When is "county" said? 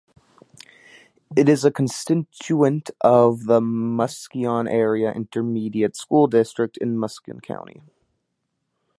7.39-7.83